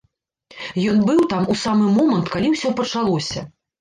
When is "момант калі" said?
2.01-2.47